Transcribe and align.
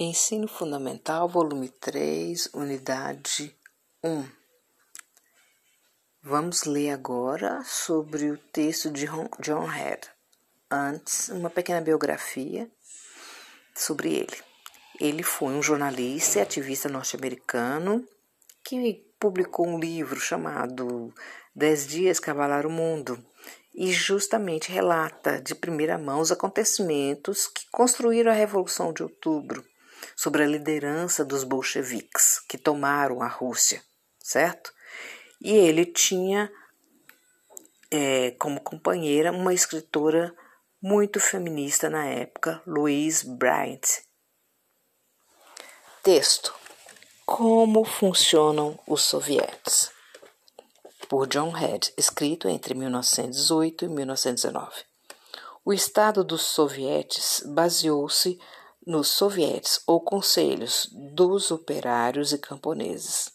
Ensino 0.00 0.46
Fundamental, 0.46 1.28
volume 1.28 1.68
3, 1.68 2.50
unidade 2.54 3.52
1. 4.04 4.24
Vamos 6.22 6.62
ler 6.62 6.90
agora 6.90 7.64
sobre 7.64 8.30
o 8.30 8.38
texto 8.38 8.92
de 8.92 9.08
John 9.40 9.64
Head. 9.64 10.08
Antes, 10.70 11.30
uma 11.30 11.50
pequena 11.50 11.80
biografia 11.80 12.70
sobre 13.74 14.14
ele. 14.14 14.36
Ele 15.00 15.24
foi 15.24 15.52
um 15.52 15.60
jornalista 15.60 16.38
e 16.38 16.42
ativista 16.42 16.88
norte-americano 16.88 18.06
que 18.62 19.04
publicou 19.18 19.66
um 19.66 19.80
livro 19.80 20.20
chamado 20.20 21.12
Dez 21.52 21.88
Dias 21.88 22.20
Cavalar 22.20 22.64
o 22.64 22.70
Mundo 22.70 23.18
e 23.74 23.90
justamente 23.90 24.70
relata 24.70 25.40
de 25.40 25.56
primeira 25.56 25.98
mão 25.98 26.20
os 26.20 26.30
acontecimentos 26.30 27.48
que 27.48 27.66
construíram 27.72 28.30
a 28.30 28.34
Revolução 28.34 28.92
de 28.92 29.02
Outubro 29.02 29.64
sobre 30.16 30.42
a 30.42 30.46
liderança 30.46 31.24
dos 31.24 31.44
bolcheviques 31.44 32.40
que 32.48 32.58
tomaram 32.58 33.22
a 33.22 33.28
Rússia, 33.28 33.82
certo? 34.18 34.72
E 35.40 35.52
ele 35.52 35.86
tinha 35.86 36.50
é, 37.90 38.32
como 38.32 38.60
companheira 38.60 39.32
uma 39.32 39.54
escritora 39.54 40.34
muito 40.80 41.18
feminista 41.20 41.88
na 41.90 42.06
época, 42.06 42.62
Louise 42.66 43.28
Bryant. 43.28 44.02
Texto: 46.02 46.54
Como 47.26 47.84
funcionam 47.84 48.78
os 48.86 49.02
sovietes? 49.02 49.90
Por 51.08 51.26
John 51.26 51.50
Head, 51.50 51.92
escrito 51.96 52.48
entre 52.48 52.74
1918 52.74 53.86
e 53.86 53.88
1919. 53.88 54.88
O 55.64 55.72
Estado 55.72 56.24
dos 56.24 56.42
Sovietes 56.42 57.42
baseou-se 57.44 58.38
nos 58.88 59.08
sovietes 59.08 59.82
ou 59.86 60.00
conselhos 60.00 60.88
dos 60.90 61.50
operários 61.50 62.32
e 62.32 62.38
camponeses. 62.38 63.30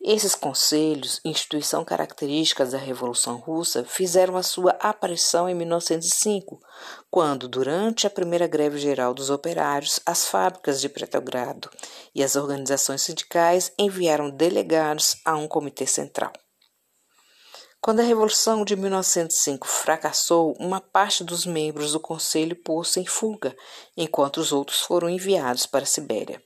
Esses 0.00 0.36
conselhos, 0.36 1.20
instituição 1.24 1.84
característica 1.84 2.64
da 2.64 2.78
Revolução 2.78 3.36
Russa, 3.36 3.84
fizeram 3.84 4.36
a 4.36 4.42
sua 4.42 4.70
aparição 4.80 5.48
em 5.48 5.54
1905, 5.54 6.60
quando, 7.10 7.48
durante 7.48 8.06
a 8.06 8.10
primeira 8.10 8.46
greve 8.46 8.78
geral 8.78 9.12
dos 9.14 9.30
operários, 9.30 10.00
as 10.06 10.26
fábricas 10.26 10.80
de 10.80 10.88
Petrogrado 10.88 11.68
e 12.14 12.22
as 12.22 12.36
organizações 12.36 13.02
sindicais 13.02 13.72
enviaram 13.78 14.30
delegados 14.30 15.16
a 15.24 15.36
um 15.36 15.46
comitê 15.48 15.86
central. 15.86 16.32
Quando 17.84 17.98
a 17.98 18.04
Revolução 18.04 18.64
de 18.64 18.76
1905 18.76 19.66
fracassou, 19.66 20.54
uma 20.60 20.80
parte 20.80 21.24
dos 21.24 21.44
membros 21.44 21.90
do 21.90 21.98
Conselho 21.98 22.54
pôs-se 22.54 23.00
em 23.00 23.04
fuga, 23.04 23.56
enquanto 23.96 24.36
os 24.36 24.52
outros 24.52 24.82
foram 24.82 25.10
enviados 25.10 25.66
para 25.66 25.82
a 25.82 25.86
Sibéria. 25.86 26.40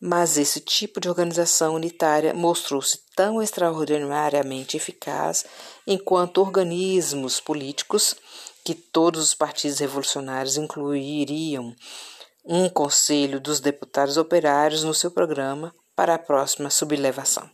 Mas 0.00 0.38
esse 0.38 0.60
tipo 0.60 1.00
de 1.00 1.08
organização 1.08 1.74
unitária 1.74 2.32
mostrou-se 2.32 3.00
tão 3.16 3.42
extraordinariamente 3.42 4.76
eficaz 4.76 5.44
enquanto 5.84 6.38
organismos 6.38 7.40
políticos 7.40 8.14
que 8.64 8.72
todos 8.72 9.24
os 9.24 9.34
partidos 9.34 9.80
revolucionários 9.80 10.56
incluiriam 10.56 11.74
um 12.44 12.68
conselho 12.68 13.40
dos 13.40 13.58
deputados 13.58 14.16
operários 14.16 14.84
no 14.84 14.94
seu 14.94 15.10
programa 15.10 15.74
para 15.96 16.14
a 16.14 16.18
próxima 16.18 16.70
sublevação. 16.70 17.50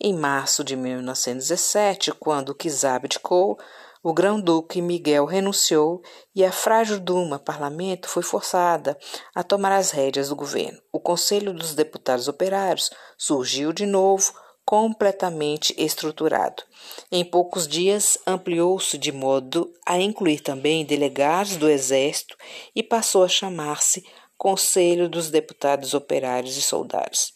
Em 0.00 0.14
março 0.14 0.62
de 0.62 0.76
1917, 0.76 2.12
quando 2.12 2.54
Kizar 2.54 2.96
abdicou, 2.96 3.58
o 4.02 4.14
grão-duque 4.14 4.80
Miguel 4.80 5.24
renunciou 5.24 6.00
e 6.34 6.44
a 6.44 6.52
frágil 6.52 7.00
Duma, 7.00 7.38
parlamento, 7.38 8.08
foi 8.08 8.22
forçada 8.22 8.96
a 9.34 9.42
tomar 9.42 9.72
as 9.72 9.90
rédeas 9.90 10.28
do 10.28 10.36
governo. 10.36 10.80
O 10.92 11.00
Conselho 11.00 11.52
dos 11.52 11.74
Deputados 11.74 12.28
Operários 12.28 12.90
surgiu 13.18 13.72
de 13.72 13.84
novo, 13.84 14.32
completamente 14.64 15.72
estruturado. 15.78 16.64
Em 17.10 17.24
poucos 17.24 17.68
dias, 17.68 18.18
ampliou-se 18.26 18.98
de 18.98 19.12
modo 19.12 19.72
a 19.86 19.98
incluir 20.00 20.40
também 20.40 20.84
delegados 20.84 21.56
do 21.56 21.68
Exército 21.68 22.36
e 22.74 22.82
passou 22.82 23.22
a 23.22 23.28
chamar-se 23.28 24.04
Conselho 24.36 25.08
dos 25.08 25.30
Deputados 25.30 25.94
Operários 25.94 26.56
e 26.56 26.62
Soldados. 26.62 27.35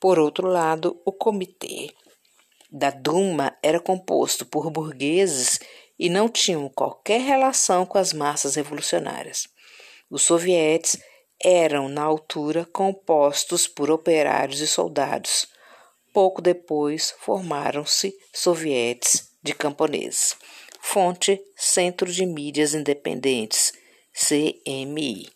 Por 0.00 0.18
outro 0.18 0.46
lado, 0.46 1.00
o 1.04 1.12
comitê 1.12 1.92
da 2.70 2.90
Duma 2.90 3.56
era 3.62 3.80
composto 3.80 4.44
por 4.46 4.70
burgueses 4.70 5.58
e 5.98 6.08
não 6.08 6.28
tinham 6.28 6.68
qualquer 6.68 7.20
relação 7.20 7.84
com 7.84 7.98
as 7.98 8.12
massas 8.12 8.54
revolucionárias. 8.54 9.48
Os 10.10 10.22
sovietes 10.22 10.96
eram, 11.42 11.88
na 11.88 12.02
altura, 12.02 12.64
compostos 12.72 13.66
por 13.66 13.90
operários 13.90 14.60
e 14.60 14.66
soldados. 14.66 15.46
Pouco 16.12 16.40
depois, 16.40 17.14
formaram-se 17.20 18.16
sovietes 18.32 19.30
de 19.42 19.54
camponeses. 19.54 20.36
Fonte 20.80 21.40
Centro 21.56 22.10
de 22.10 22.24
Mídias 22.24 22.74
Independentes, 22.74 23.72
CMI. 24.12 25.28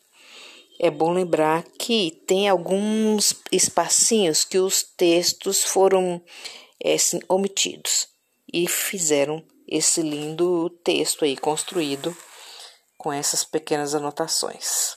É 0.80 0.90
bom 0.90 1.12
lembrar 1.12 1.64
que 1.82 2.22
tem 2.28 2.48
alguns 2.48 3.34
espacinhos 3.50 4.44
que 4.44 4.56
os 4.56 4.84
textos 4.96 5.64
foram 5.64 6.22
é, 6.80 6.94
assim, 6.94 7.18
omitidos 7.28 8.06
e 8.54 8.68
fizeram 8.68 9.44
esse 9.66 10.00
lindo 10.00 10.70
texto 10.84 11.24
aí 11.24 11.36
construído 11.36 12.16
com 12.96 13.12
essas 13.12 13.42
pequenas 13.42 13.96
anotações. 13.96 14.96